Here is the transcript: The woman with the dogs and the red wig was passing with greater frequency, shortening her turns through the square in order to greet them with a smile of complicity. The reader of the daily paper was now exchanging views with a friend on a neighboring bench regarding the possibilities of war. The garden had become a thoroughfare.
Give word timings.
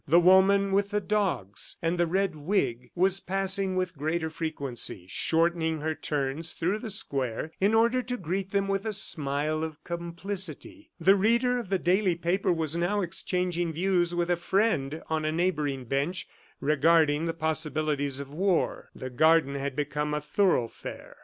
The 0.07 0.19
woman 0.19 0.71
with 0.71 0.89
the 0.89 0.99
dogs 0.99 1.77
and 1.79 1.95
the 1.99 2.07
red 2.07 2.35
wig 2.35 2.89
was 2.95 3.19
passing 3.19 3.75
with 3.75 3.95
greater 3.95 4.31
frequency, 4.31 5.05
shortening 5.07 5.81
her 5.81 5.93
turns 5.93 6.53
through 6.53 6.79
the 6.79 6.89
square 6.89 7.51
in 7.61 7.75
order 7.75 8.01
to 8.01 8.17
greet 8.17 8.49
them 8.49 8.67
with 8.67 8.83
a 8.87 8.93
smile 8.93 9.63
of 9.63 9.83
complicity. 9.83 10.89
The 10.99 11.15
reader 11.15 11.59
of 11.59 11.69
the 11.69 11.77
daily 11.77 12.15
paper 12.15 12.51
was 12.51 12.75
now 12.75 13.01
exchanging 13.01 13.73
views 13.73 14.15
with 14.15 14.31
a 14.31 14.35
friend 14.37 15.03
on 15.07 15.23
a 15.23 15.31
neighboring 15.31 15.85
bench 15.85 16.27
regarding 16.59 17.25
the 17.25 17.35
possibilities 17.35 18.19
of 18.19 18.33
war. 18.33 18.89
The 18.95 19.11
garden 19.11 19.53
had 19.53 19.75
become 19.75 20.15
a 20.15 20.19
thoroughfare. 20.19 21.17